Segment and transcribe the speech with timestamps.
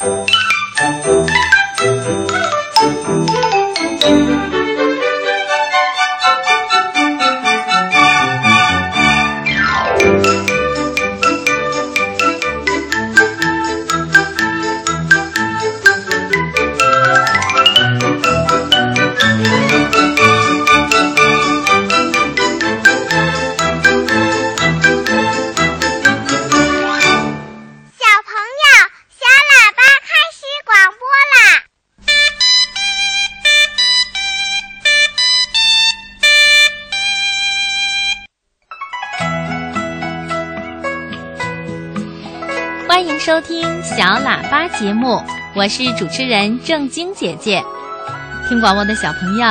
[0.00, 0.29] 收
[44.80, 45.22] 节目，
[45.54, 47.62] 我是主持人正晶姐姐。
[48.48, 49.46] 听广播的小朋友，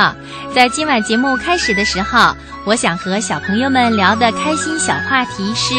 [0.52, 2.34] 在今晚节目开始的时候，
[2.66, 5.72] 我想和小朋友们聊的开心小话题是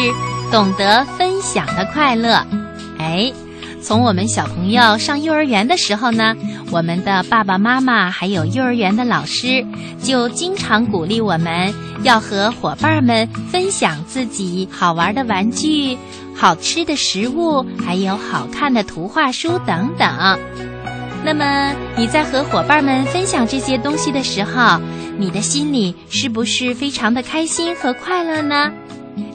[0.50, 2.42] 懂得分享的快乐。
[2.98, 3.30] 哎，
[3.82, 6.34] 从我们小朋友上幼儿园的时候呢，
[6.70, 9.62] 我们的爸爸妈妈还有幼儿园的老师
[10.02, 11.74] 就经常鼓励我们
[12.04, 15.98] 要和伙伴们分享自己好玩的玩具。
[16.34, 20.38] 好吃的食物，还有好看的图画书等等。
[21.24, 24.80] 那么你在和伙伴们分享这些东西的时候，
[25.18, 28.72] 你的心里是不是非常的开心和快乐呢？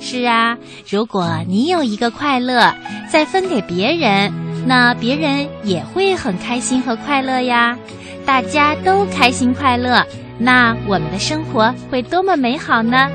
[0.02, 0.58] 是啊，
[0.90, 2.74] 如果你有一个快乐，
[3.10, 4.34] 再分给别人，
[4.66, 7.78] 那别人也会很开心和快乐呀。
[8.26, 10.06] 大家都开心快乐，
[10.38, 13.08] 那我们的生活会多么美好呢？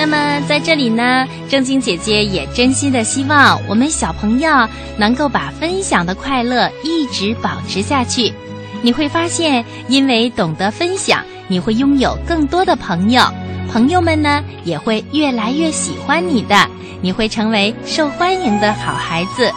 [0.00, 4.50] 那么在这里呢，正晶姐姐也真心的希望我们小朋友
[4.96, 8.32] 能够把分享的快乐一直保持下去。
[8.80, 13.22] 你会发现，因为懂得分享，你会拥有更多的朋友，
[13.70, 16.66] 朋友们呢也会越来越喜欢你的，
[17.02, 19.52] 你会成为受欢迎的好孩子。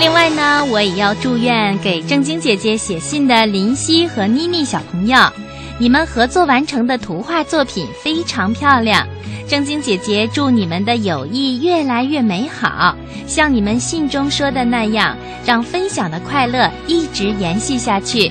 [0.00, 5.16] 另外呢，我也要祝愿给正晶姐姐写信的林夕和妮妮小朋友。
[5.82, 9.04] 你们合作完成的图画作品非常漂亮，
[9.48, 18.30] 正晶姐姐祝你们的友谊越来越美好，像你们信中说的那样，让分享的快乐一直延续下去。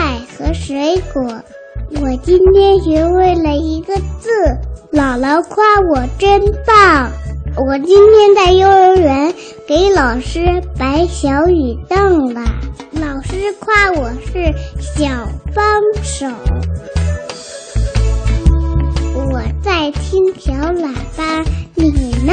[0.00, 1.22] 菜和水果。
[2.00, 4.30] 我今天学会了一个字，
[4.92, 7.10] 姥姥夸我真棒。
[7.54, 9.34] 我今天在幼儿园
[9.68, 12.40] 给老师摆小雨凳了，
[12.92, 15.06] 老师夸我是小
[15.54, 16.26] 帮手。
[19.14, 21.44] 我在听小喇叭，
[21.74, 21.90] 你
[22.24, 22.32] 呢？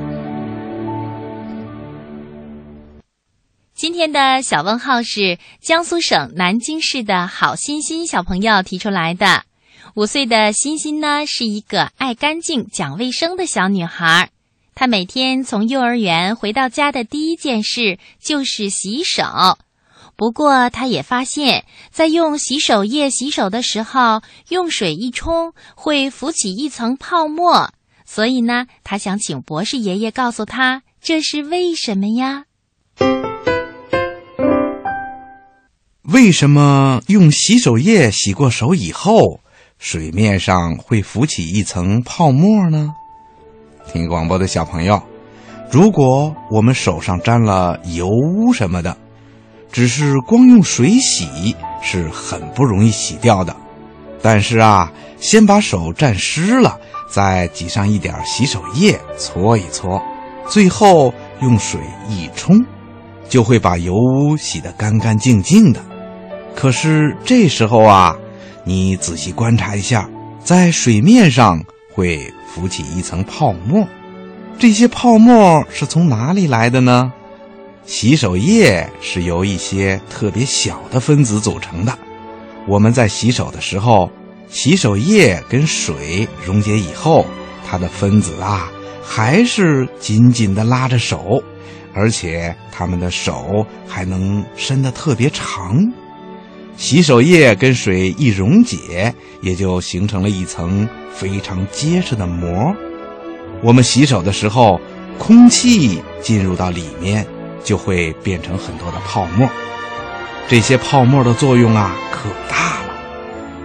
[3.81, 9.41] 今天的小问号是江苏省南京市的好欣欣小朋友提出来的。
[9.95, 14.29] 五岁的欣欣呢，是一个爱干净、讲卫生的小女孩。
[14.75, 19.23] 她每天从幼儿园回到家的第一件事就是洗手。
[20.15, 27.71] 不过，她也发现，在用洗手液洗手的时候，用水一冲会浮起一层泡沫。
[28.05, 32.45] 所以呢，她想请博士爷爷告诉她，这是为什么呀？
[36.03, 39.39] 为什么用洗手液洗过手以后，
[39.77, 42.89] 水面上会浮起一层泡沫呢？
[43.85, 44.99] 听广播的小朋友，
[45.69, 48.97] 如果我们手上沾了油污什么的，
[49.71, 53.55] 只是光用水洗是很不容易洗掉的。
[54.23, 56.79] 但是啊，先把手沾湿了，
[57.11, 60.01] 再挤上一点洗手液搓一搓，
[60.49, 62.65] 最后用水一冲，
[63.29, 65.79] 就会把油污洗得干干净净的。
[66.55, 68.15] 可是这时候啊，
[68.63, 70.09] 你仔细观察一下，
[70.43, 71.63] 在水面上
[71.93, 73.87] 会浮起一层泡沫，
[74.59, 77.11] 这些泡沫是从哪里来的呢？
[77.85, 81.97] 洗手液是由一些特别小的分子组成的。
[82.67, 84.11] 我们在洗手的时候，
[84.47, 87.25] 洗手液跟水溶解以后，
[87.67, 88.71] 它的分子啊
[89.03, 91.41] 还是紧紧地拉着手，
[91.93, 95.91] 而且它们的手还能伸得特别长。
[96.77, 102.73] 洗手液跟水一溶解，也就形成了一层非常结实的膜。
[103.61, 104.79] 我们洗手的时候，
[105.19, 107.25] 空气进入到里面，
[107.63, 109.47] 就会变成很多的泡沫。
[110.47, 112.93] 这些泡沫的作用啊，可大了。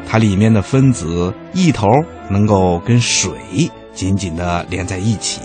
[0.06, 1.88] 它里面的分子一头
[2.30, 3.30] 能够跟水
[3.94, 5.40] 紧紧地连在一起，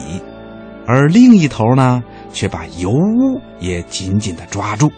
[0.85, 2.03] 而另一头呢，
[2.33, 4.91] 却把油污也紧紧地抓住。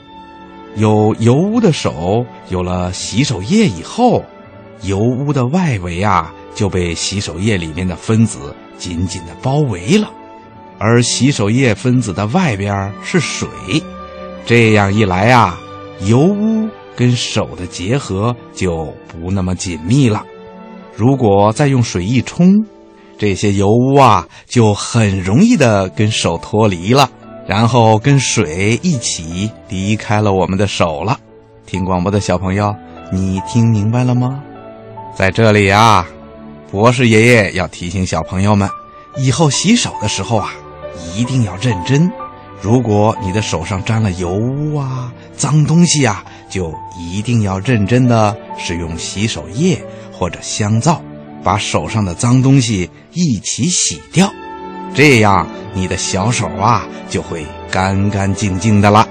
[0.75, 4.23] 有油污的手有了洗手液以后，
[4.81, 10.09] 油污的外围啊就被洗手液里面的分子紧紧的包围了，
[10.79, 13.47] 而洗手液分子的外边是水，
[14.45, 15.59] 这样一来啊，
[16.01, 20.23] 油污跟手的结合就不那么紧密了。
[20.95, 22.65] 如果再用水一冲，
[23.17, 27.09] 这些油污啊就很容易的跟手脱离了。
[27.47, 31.19] 然后跟水一起离开了我们的手了。
[31.65, 32.75] 听广播的小朋友，
[33.11, 34.41] 你听明白了吗？
[35.15, 36.07] 在这里啊，
[36.71, 38.69] 博士爷爷要提醒小朋友们，
[39.17, 40.51] 以后洗手的时候啊，
[41.15, 42.11] 一定要认真。
[42.61, 51.01] 如果你的手上沾了油污啊、脏东西啊，就一定要认真的使用洗手液或者香皂，
[51.43, 54.31] 把手上的脏东西一起洗掉。
[54.93, 59.07] 这样，你的小手啊就会干干净净的了。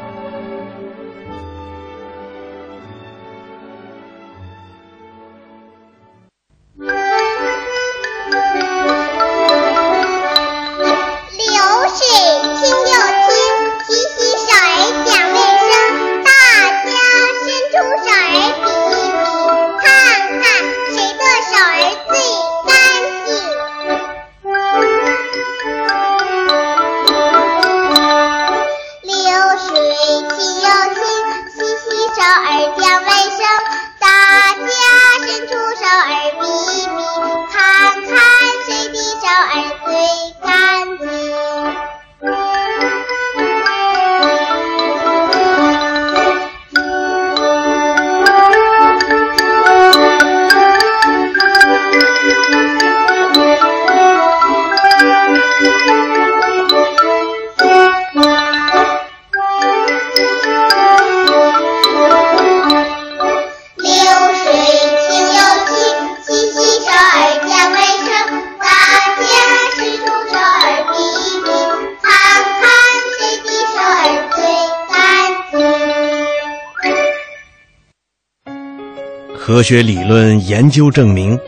[79.62, 81.38] 科学理论研究证明，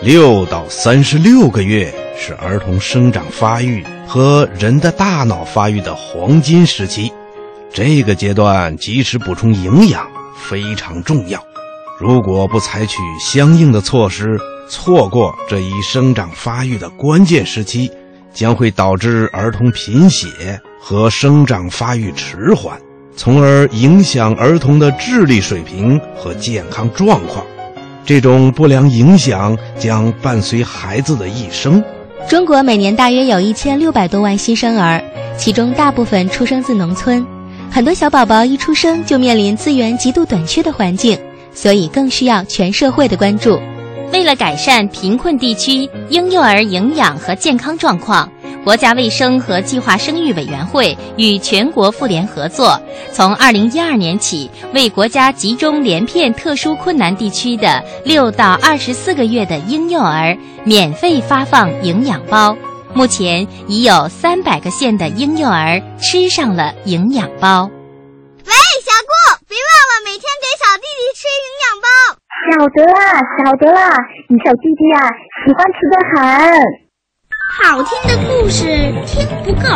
[0.00, 7.12] 六到三十六个月是儿童生长发育和人的大脑发育的黄金时期。
[7.70, 11.38] 这个阶段及时补充营养非常重要。
[12.00, 17.90] 如果不采取相应的措施，错过这一生长发育的关键时期，
[18.32, 22.80] 将会导致儿童贫血和生长发育迟缓。
[23.14, 27.44] 从而影响儿童的智力水平和健康状况，
[28.08, 31.84] 这种不良影响将伴随孩子的一生。
[32.26, 35.04] 中国每年大约有一千六百多万新生儿，
[35.36, 37.22] 其中大部分出生自农村，
[37.70, 41.18] 很多小宝宝一出生就面临资源极度短缺的环境，
[41.52, 43.60] 所以更需要全社会的关注。
[44.12, 48.28] 为了改善贫困地区婴幼儿营养和健康状况，
[48.64, 52.80] 国家卫生和计划生育委员会与全国妇联合作，
[53.12, 62.56] 从二零一二年起，为国家集中连片特殊困难地区的六到二十四个月的婴幼儿免费发放营养包。
[62.94, 67.70] 目前已有三百个县的婴幼儿吃上了营养包。
[72.58, 73.88] 晓得啦，晓得啦，
[74.28, 75.06] 你小弟弟啊，
[75.46, 76.18] 喜欢吃的很。
[77.62, 78.64] 好听的故事
[79.06, 79.68] 听不够，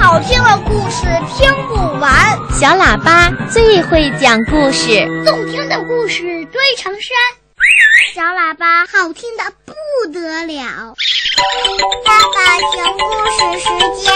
[0.00, 2.10] 好听的故事听不完。
[2.58, 7.12] 小喇叭最会讲故事，动听的故事堆成山。
[8.14, 10.94] 小喇叭好听的不得了。
[12.06, 13.68] 爸爸熊故事时
[14.02, 14.14] 间，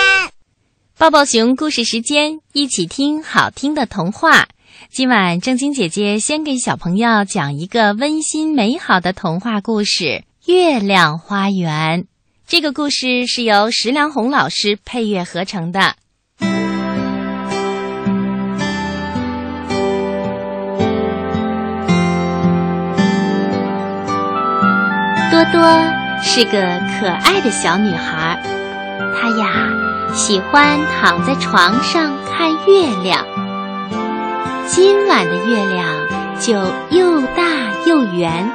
[0.96, 4.46] 抱抱熊故事时间，一起听好听的童话。
[4.97, 10.05] 今晚正晶姐姐先给小朋友讲一个温馨美好的童话故事
[10.47, 12.05] 《月亮花园》。
[12.49, 15.97] 这个故事是由石良红老师配乐合成的。
[25.31, 25.61] 多多
[26.23, 26.62] 是个
[26.99, 28.41] 可爱的小女孩，
[29.21, 33.26] 她呀喜欢躺在床上看月亮。
[34.68, 35.87] 今晚的月亮
[36.40, 36.54] 就
[36.90, 37.44] 又大
[37.87, 38.50] 又圆，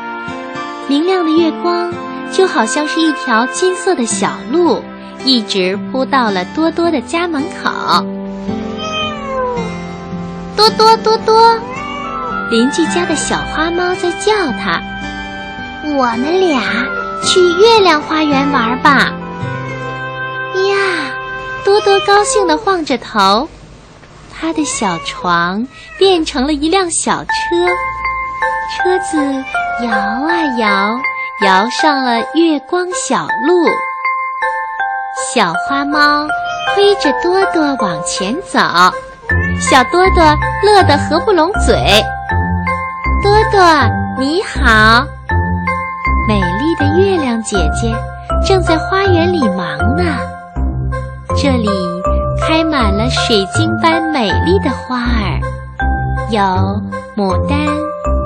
[0.90, 1.94] 明亮的月光
[2.34, 4.84] 就好像是一条金色的小路，
[5.24, 8.06] 一直铺到了多多的家门口。
[10.58, 11.58] 多多多多，
[12.50, 14.82] 邻居家的小花猫在叫它
[15.96, 16.62] ：“我们俩
[17.24, 19.14] 去月亮花园玩吧！”
[20.70, 20.76] 呀，
[21.64, 23.48] 多多高兴地晃着头。
[24.42, 25.66] 他的小床
[26.00, 27.32] 变成了一辆小车，
[28.74, 29.18] 车子
[29.86, 31.00] 摇啊摇，
[31.46, 33.70] 摇上了月光小路。
[35.32, 36.28] 小花猫
[36.74, 38.58] 推着多多往前走，
[39.60, 40.24] 小多多
[40.64, 41.76] 乐得合不拢嘴。
[43.24, 43.62] 多多
[44.18, 45.06] 你好，
[46.28, 47.94] 美丽的月亮姐姐
[48.44, 50.18] 正在花园里忙呢，
[51.38, 51.70] 这里。
[52.42, 55.40] 开满了水晶般美丽的花儿，
[56.32, 56.42] 有
[57.16, 57.60] 牡丹、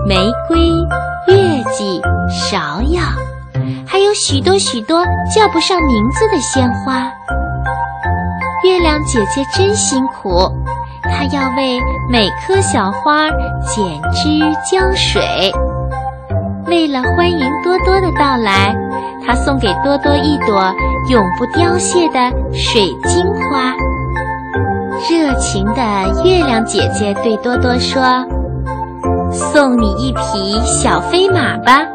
[0.07, 0.15] 玫
[0.47, 0.57] 瑰、
[1.27, 3.01] 月季、芍药，
[3.85, 7.11] 还有许多许多叫不上名字的鲜花。
[8.63, 10.49] 月亮姐姐真辛苦，
[11.03, 11.79] 她要为
[12.09, 14.39] 每棵小花剪枝
[14.71, 15.21] 浇水。
[16.67, 18.73] 为了欢迎多多的到来，
[19.25, 20.73] 她送给多多一朵
[21.09, 23.75] 永不凋谢的水晶花。
[25.07, 28.01] 热情的月亮姐姐对多多说
[29.31, 31.85] ：“送你一匹小飞马吧，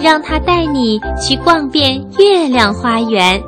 [0.00, 3.42] 让它带你去逛遍月亮花园。”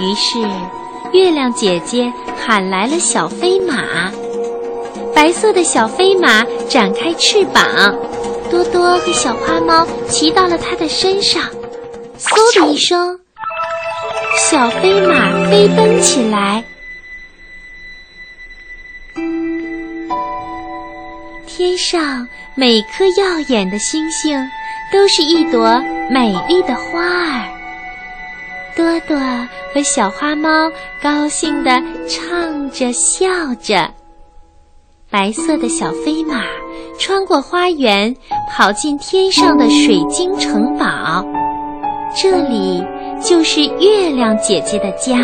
[0.00, 0.38] 于是，
[1.12, 4.10] 月亮姐姐喊来了小飞马。
[5.14, 7.62] 白色的小飞马展开翅膀，
[8.50, 11.42] 多多和小花猫骑到了它的身上，
[12.18, 13.18] 嗖的一声。
[14.36, 16.62] 小飞马飞奔起来，
[21.46, 22.26] 天上
[22.56, 24.36] 每颗耀眼的星星
[24.92, 27.48] 都是一朵美丽的花儿。
[28.76, 29.16] 多多
[29.72, 33.28] 和小花猫高兴地唱着笑
[33.62, 33.88] 着，
[35.10, 36.42] 白色的小飞马
[36.98, 38.14] 穿过花园，
[38.50, 41.24] 跑进天上的水晶城堡，
[42.16, 42.84] 这里。
[43.20, 45.18] 就是月亮姐姐的家。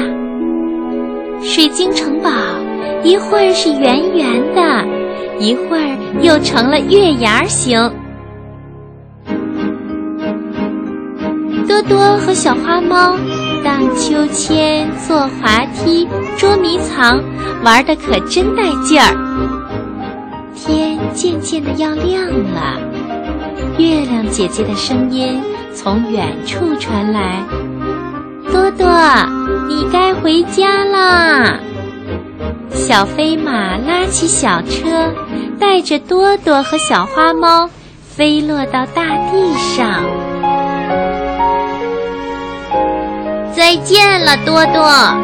[1.42, 2.30] 水晶城堡
[3.02, 4.84] 一会儿是圆圆的，
[5.38, 7.78] 一会儿又成了月牙形。
[11.66, 13.16] 多多和小花猫
[13.64, 16.06] 荡秋千、坐滑梯、
[16.36, 17.22] 捉迷藏，
[17.64, 19.16] 玩的可真带劲儿。
[20.54, 22.78] 天渐渐的要亮了，
[23.78, 25.40] 月亮姐姐的声音
[25.82, 27.42] 从远处传来。
[28.52, 28.86] 多多，
[29.66, 31.58] 你该回家啦！
[32.70, 35.10] 小飞马拉起小车，
[35.58, 37.70] 带着多多和小花猫
[38.02, 40.04] 飞落到大地上。
[43.54, 45.16] 再见了，多多！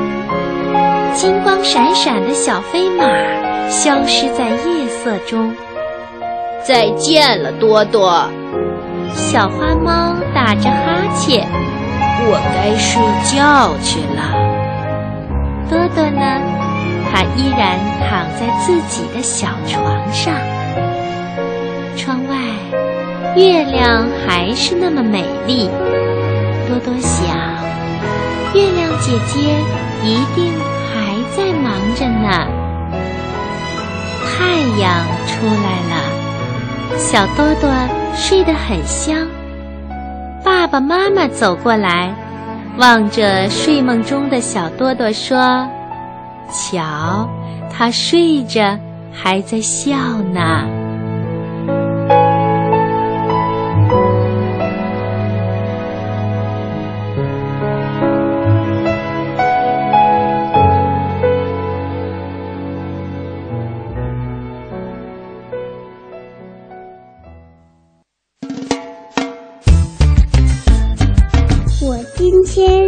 [1.15, 3.05] 金光闪闪的小飞马
[3.69, 5.55] 消失在夜色中。
[6.67, 8.27] 再见了，多多！
[9.17, 11.49] 小花猫打着哈欠。
[12.29, 14.21] 我该睡觉去了。
[15.69, 16.23] 多多呢？
[17.11, 20.35] 它依然躺在自己的小床上。
[21.97, 22.37] 窗外
[23.37, 25.71] 月亮还是那么美丽。
[26.69, 27.27] 多多想，
[28.53, 29.41] 月亮姐姐
[30.03, 30.53] 一定
[30.93, 32.47] 还在忙着呢。
[34.27, 37.71] 太阳出来了，小多多
[38.17, 39.27] 睡得很香。
[40.45, 42.15] 爸爸妈妈走过来，
[42.79, 45.69] 望着睡梦中的小多多说
[46.51, 47.29] ：“瞧，
[47.73, 48.79] 他睡着
[49.13, 49.95] 还在笑
[50.33, 50.67] 呢。”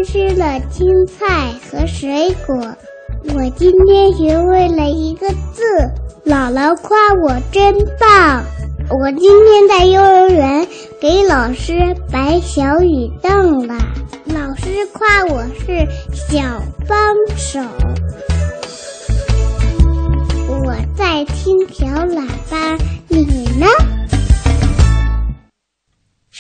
[0.05, 2.57] 吃了青菜和水果，
[3.35, 5.63] 我今天学会了一个字。
[6.25, 8.45] 姥姥夸我真棒。
[8.91, 10.67] 我今天在幼儿园
[11.01, 11.73] 给老师
[12.11, 13.77] 摆小雨凳了，
[14.27, 16.41] 老师夸我是小
[16.87, 17.61] 帮手。
[20.49, 22.79] 我在听小喇叭，
[23.09, 23.25] 你
[23.59, 23.67] 呢？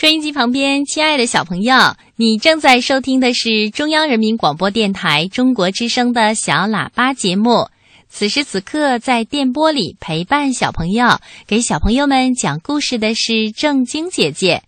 [0.01, 1.75] 收音机旁边，亲爱的小朋友，
[2.15, 7.69] 你正在收听的是中央人民广播电台中国之声的小喇叭节目。
[8.09, 14.63] 此时此刻，在电波里陪伴小朋友、给小朋友们讲故事的是正晶姐姐。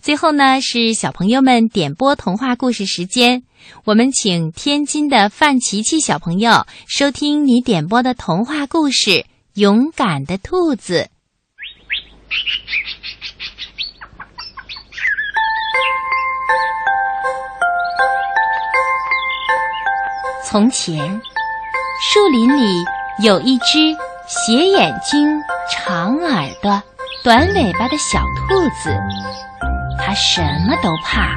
[0.00, 3.42] 最后呢，是小朋友们点播童话故事时间。
[3.84, 9.10] 我们请天津的范琪琪小朋友收听你点播的童话故事
[9.52, 11.10] 《勇敢的兔子》。
[20.52, 20.98] 从前，
[21.98, 22.84] 树林里
[23.24, 25.26] 有一只斜眼睛、
[25.70, 26.82] 长耳朵、
[27.24, 28.94] 短尾巴的小兔子。
[29.98, 31.30] 它什么都怕，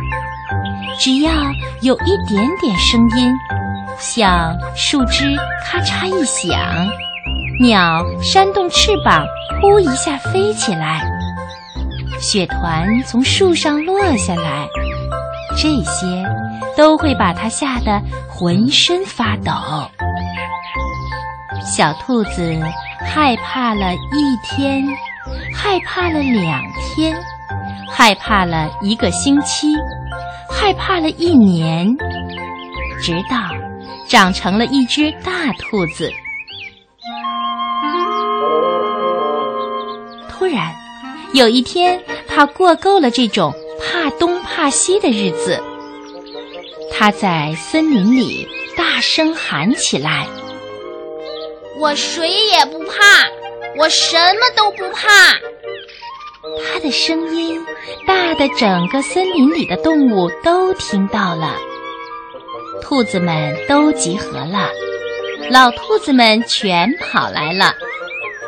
[1.00, 1.32] 只要
[1.82, 3.32] 有一点点声音，
[3.98, 6.60] 像树枝咔嚓一响，
[7.62, 9.26] 鸟扇动翅膀，
[9.62, 11.10] 呼一下飞起来，
[12.20, 14.68] 雪团从树上落下来，
[15.58, 16.24] 这些。
[16.76, 19.52] 都会把它吓得浑身发抖。
[21.64, 22.54] 小兔子
[23.00, 24.84] 害怕了一天，
[25.56, 27.16] 害怕了两天，
[27.90, 29.74] 害怕了一个星期，
[30.50, 31.88] 害怕了一年，
[33.02, 33.38] 直到
[34.08, 36.12] 长成了一只大兔子。
[40.28, 40.74] 突然，
[41.34, 43.54] 有一天，它过够了这种
[43.86, 45.62] 怕东怕西的日子。
[46.92, 50.28] 他在森林里大声喊起来
[51.80, 53.28] ：“我谁也不怕，
[53.78, 55.08] 我什么都不怕。”
[56.64, 57.60] 他的声音
[58.08, 61.58] 大的整个森林里的动物都听到了。
[62.82, 64.70] 兔子们都集合了，
[65.50, 67.74] 老兔子们全跑来了，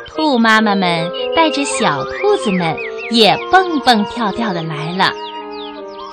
[0.08, 2.78] 兔妈妈们带着小兔子们
[3.12, 5.12] 也蹦蹦跳跳的来了。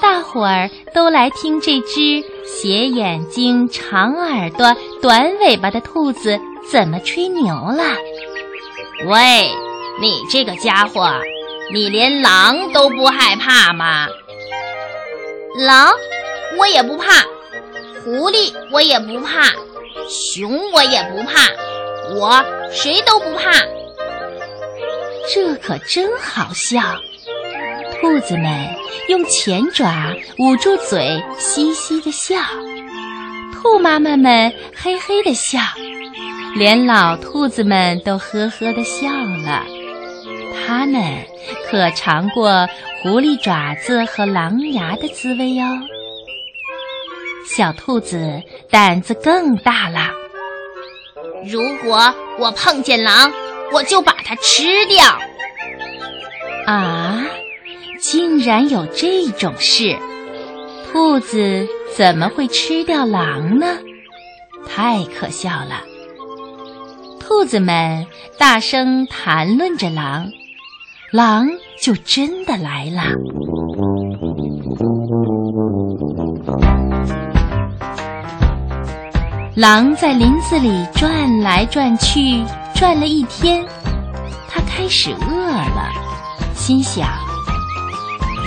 [0.02, 6.38] 大伙儿都来听这只斜眼睛、长耳朵、短尾巴的兔子
[6.70, 7.82] 怎么吹牛了。
[9.06, 9.50] 喂，
[10.00, 11.10] 你这个家伙，
[11.72, 14.06] 你连狼都不害怕吗？
[15.56, 15.92] 狼，
[16.58, 17.22] 我也不怕；
[18.04, 19.52] 狐狸，我也不怕；
[20.08, 21.48] 熊，我也不怕。
[22.14, 23.52] 我谁都不怕。
[25.32, 26.80] 这可真好笑。
[28.00, 28.68] 兔子们
[29.08, 32.36] 用前爪捂住嘴，嘻嘻的笑；
[33.52, 35.58] 兔妈妈们嘿嘿的笑，
[36.54, 39.64] 连老兔子们都呵呵的笑了。
[40.66, 41.02] 他们
[41.70, 42.66] 可尝过
[43.02, 45.64] 狐狸爪子和狼牙的滋味哟。
[47.46, 50.10] 小兔子胆子更大了。
[51.46, 53.30] 如果我碰见狼，
[53.72, 55.04] 我就把它吃掉。
[56.66, 57.20] 啊！
[58.00, 59.96] 竟然有这种事！
[60.92, 63.78] 兔子怎么会吃掉狼呢？
[64.68, 65.82] 太可笑了！
[67.18, 68.06] 兔子们
[68.38, 70.26] 大声谈论着狼，
[71.12, 71.48] 狼
[71.80, 73.02] 就真的来了。
[79.56, 83.64] 狼在林子里转来转去，转了一天，
[84.48, 85.90] 它开始饿了，
[86.54, 87.08] 心想。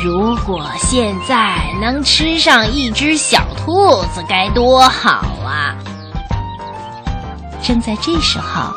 [0.04, 5.76] 如果现在能吃上一只小兔子，该多好啊！
[7.64, 8.72] 正在这时候，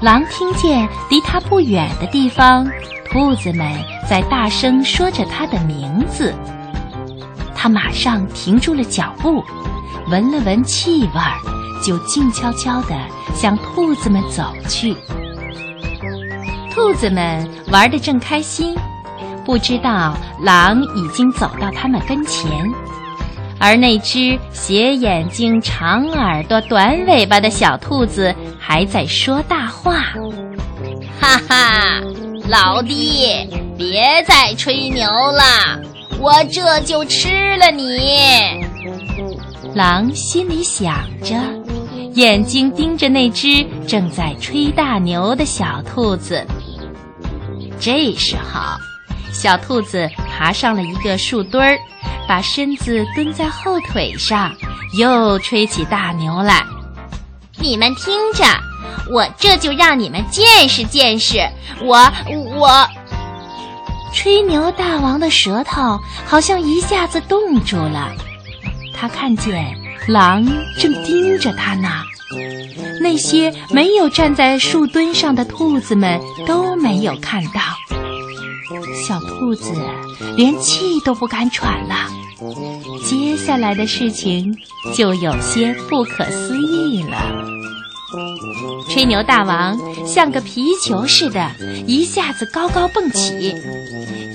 [0.00, 2.66] 狼听见离它不远的地方，
[3.12, 3.70] 兔子们
[4.08, 6.34] 在大声说着它的名字。
[7.54, 9.44] 它马上停住了脚步，
[10.08, 11.38] 闻了闻气味儿，
[11.82, 12.94] 就静悄悄地
[13.34, 14.96] 向兔子们走去。
[16.72, 18.76] 兔子们玩得正开心，
[19.44, 22.50] 不知道狼已经走到他们跟前。
[23.58, 30.14] 而那只斜眼睛、长耳朵、短尾巴的小兔子还在说大话
[31.20, 32.00] ：“哈哈，
[32.48, 33.26] 老弟，
[33.76, 35.78] 别再吹牛了，
[36.18, 38.64] 我这就吃了你。”
[39.76, 41.36] 狼心里想着，
[42.20, 46.46] 眼睛盯着那只正在吹大牛的小兔子。
[47.80, 48.60] 这时候，
[49.32, 51.78] 小兔子爬上了一个树墩儿。
[52.28, 54.54] 把身子蹲在后腿上，
[54.96, 56.64] 又吹起大牛来。
[57.58, 58.44] 你们听着，
[59.10, 61.40] 我这就让你们见识见识。
[61.80, 61.96] 我
[62.54, 62.86] 我，
[64.12, 68.12] 吹牛大王的舌头好像一下子冻住了。
[68.94, 69.74] 他看见
[70.10, 70.44] 狼
[70.76, 71.88] 正盯着他呢。
[73.00, 77.60] 那些没有站在树墩上的兔子们都没有看到。
[79.06, 79.72] 小兔子
[80.36, 81.94] 连气都不敢喘了。
[83.04, 84.52] 接下来的事情
[84.94, 87.16] 就有些不可思议了。
[88.88, 91.50] 吹牛大王像个皮球似的，
[91.86, 93.54] 一下子高高蹦起。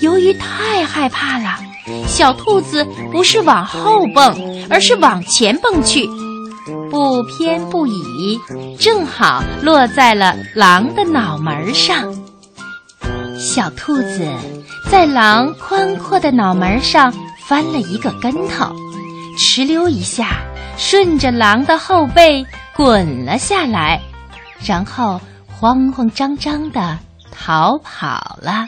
[0.00, 1.58] 由于太害怕了，
[2.06, 6.08] 小兔子不是往后蹦，而是往前蹦去，
[6.90, 8.38] 不偏不倚，
[8.78, 12.14] 正好落在了狼的脑门上。
[13.38, 14.26] 小兔子
[14.90, 17.12] 在狼宽阔的脑门上。
[17.48, 18.74] 翻了一个跟头，
[19.38, 20.40] 哧溜一下，
[20.76, 22.44] 顺着狼的后背
[22.74, 24.00] 滚了下来，
[24.64, 26.98] 然后慌慌张张地
[27.30, 28.66] 逃跑了。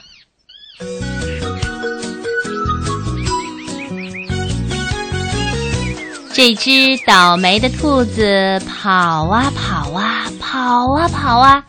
[6.38, 11.64] 这只倒霉的兔子跑啊跑啊跑啊跑啊，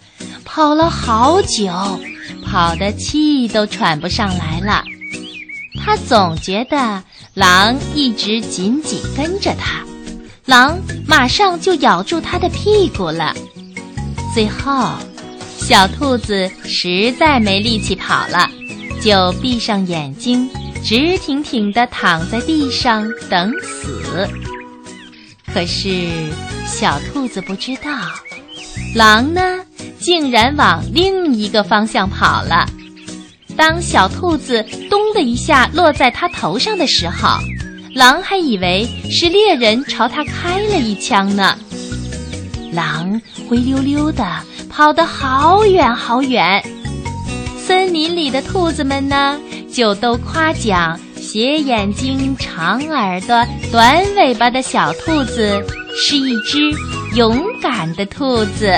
[0.45, 1.73] 跑了好久，
[2.45, 4.83] 跑得气都喘不上来了。
[5.83, 7.03] 他总觉得
[7.33, 9.83] 狼一直紧紧跟着他，
[10.45, 10.77] 狼
[11.07, 13.33] 马上就咬住他的屁股了。
[14.35, 14.91] 最后，
[15.57, 18.47] 小兔子实在没力气跑了，
[19.01, 20.47] 就闭上眼睛，
[20.83, 24.29] 直挺挺地躺在地上等死。
[25.53, 26.07] 可是，
[26.67, 27.91] 小兔子不知道，
[28.95, 29.59] 狼呢，
[29.99, 32.67] 竟然往另一个方向跑了。
[33.57, 37.37] 当小兔子“咚”的一下落在它头上的时候，
[37.93, 41.57] 狼还以为是猎人朝它开了一枪呢。
[42.71, 44.23] 狼灰溜溜的
[44.69, 46.63] 跑得好远好远，
[47.57, 49.37] 森林里的兔子们呢，
[49.73, 50.97] 就都夸奖
[51.31, 55.63] 斜眼睛、长耳朵、短尾巴的小兔子
[55.95, 56.71] 是一只
[57.15, 58.73] 勇敢的兔子。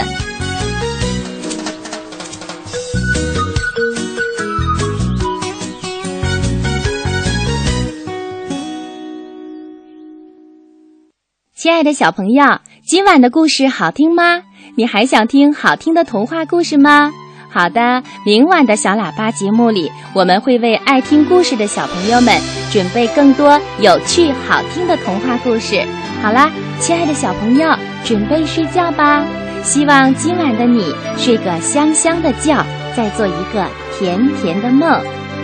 [11.55, 12.43] 亲爱的小朋友，
[12.85, 14.43] 今晚的故事好听吗？
[14.75, 17.13] 你还想听好听的童话故事吗？
[17.53, 22.33] 好的，明晚的小喇叭节目里，我们会为爱听故事的小朋友们
[22.71, 25.85] 准备更多有趣好听的童话故事。
[26.21, 27.69] 好啦，亲爱的小朋友，
[28.05, 29.25] 准备睡觉吧。
[29.63, 33.67] 希望今晚的你睡个香香的觉，再做一个
[33.99, 34.99] 甜甜的梦。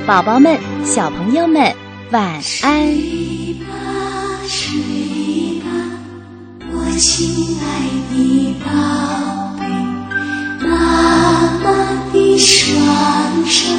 [0.05, 1.75] 宝宝们、小朋友们，
[2.11, 2.23] 晚
[2.63, 2.87] 安。
[6.71, 7.65] 我亲爱
[8.09, 9.46] 的宝，
[10.77, 11.71] 妈妈
[12.13, 13.73] 的双手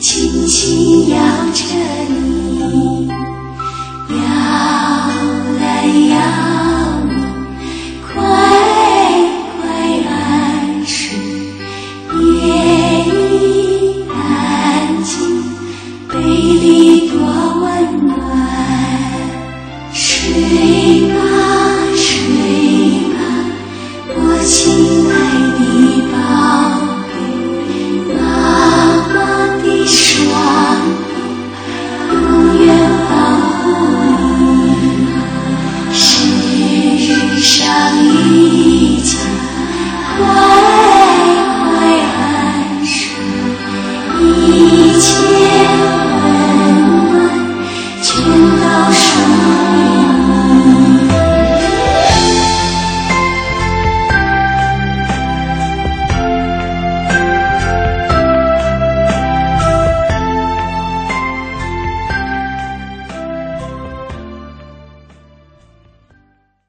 [0.00, 1.16] 轻轻摇
[1.52, 1.64] 着
[2.08, 3.08] 你
[4.10, 4.16] 摇
[5.60, 6.65] 来摇